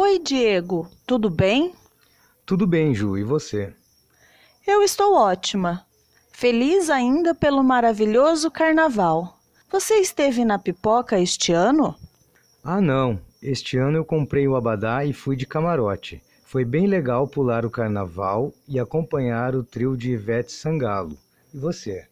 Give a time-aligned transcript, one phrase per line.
[0.00, 1.74] Oi, Diego, tudo bem?
[2.46, 3.74] Tudo bem, Ju, e você?
[4.64, 5.84] Eu estou ótima.
[6.30, 9.36] Feliz ainda pelo maravilhoso carnaval.
[9.68, 11.96] Você esteve na pipoca este ano?
[12.62, 13.20] Ah, não.
[13.42, 16.22] Este ano eu comprei o abadá e fui de camarote.
[16.44, 21.18] Foi bem legal pular o carnaval e acompanhar o trio de Ivete Sangalo.
[21.52, 22.06] E você?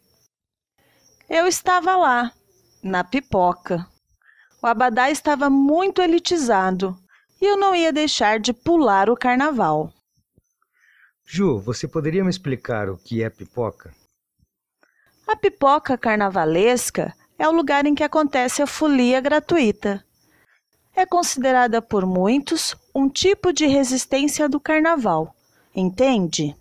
[1.29, 2.33] Eu estava lá,
[2.83, 3.87] na pipoca.
[4.61, 6.97] O abadá estava muito elitizado
[7.41, 9.91] e eu não ia deixar de pular o carnaval.
[11.25, 13.93] Ju, você poderia me explicar o que é pipoca?
[15.27, 20.03] A pipoca carnavalesca é o lugar em que acontece a folia gratuita.
[20.95, 25.35] É considerada por muitos um tipo de resistência do carnaval,
[25.75, 26.55] entende?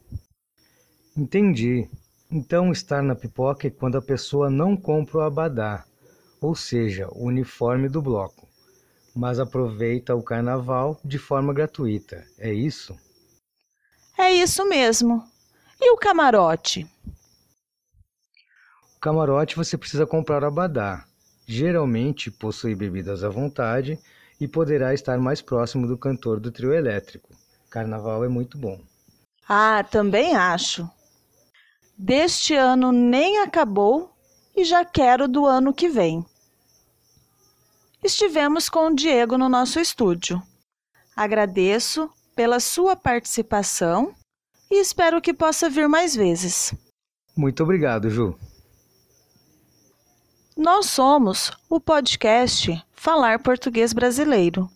[1.16, 1.88] Entendi.
[2.30, 5.84] Então, estar na pipoca é quando a pessoa não compra o abadá,
[6.40, 8.45] ou seja, o uniforme do bloco,
[9.16, 12.22] mas aproveita o carnaval de forma gratuita.
[12.38, 12.94] É isso?
[14.18, 15.24] É isso mesmo.
[15.80, 16.86] E o camarote?
[18.94, 21.06] O camarote você precisa comprar o abadá.
[21.46, 23.98] Geralmente possui bebidas à vontade
[24.38, 27.30] e poderá estar mais próximo do cantor do trio elétrico.
[27.70, 28.78] Carnaval é muito bom.
[29.48, 30.88] Ah, também acho.
[31.96, 34.14] Deste ano nem acabou
[34.54, 36.24] e já quero do ano que vem.
[38.02, 40.42] Estivemos com o Diego no nosso estúdio.
[41.14, 44.14] Agradeço pela sua participação
[44.70, 46.74] e espero que possa vir mais vezes.
[47.36, 48.38] Muito obrigado, Ju.
[50.56, 54.70] Nós somos o podcast Falar Português Brasileiro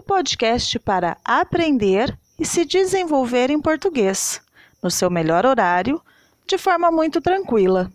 [0.00, 4.40] o podcast para aprender e se desenvolver em português,
[4.82, 6.00] no seu melhor horário,
[6.46, 7.92] de forma muito tranquila.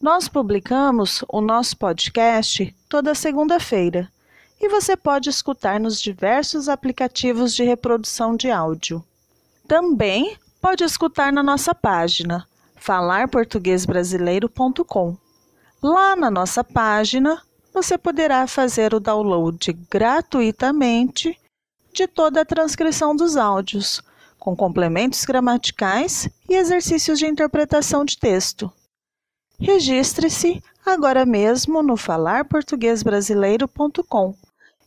[0.00, 4.12] Nós publicamos o nosso podcast toda segunda-feira
[4.60, 9.02] e você pode escutar nos diversos aplicativos de reprodução de áudio.
[9.66, 12.46] Também pode escutar na nossa página
[12.76, 15.16] falarportuguesbrasileiro.com.
[15.82, 17.40] Lá na nossa página,
[17.72, 21.40] você poderá fazer o download gratuitamente
[21.94, 24.02] de toda a transcrição dos áudios,
[24.38, 28.70] com complementos gramaticais e exercícios de interpretação de texto.
[29.58, 34.34] Registre-se agora mesmo no falarportuguesbrasileiro.com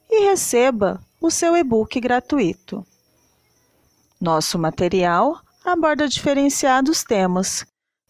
[0.09, 2.85] e receba o seu e-book gratuito.
[4.21, 7.65] Nosso material aborda diferenciados temas,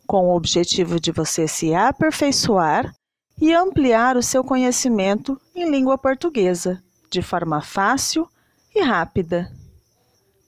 [0.05, 2.93] com o objetivo de você se aperfeiçoar
[3.39, 8.27] e ampliar o seu conhecimento em língua portuguesa, de forma fácil
[8.75, 9.49] e rápida.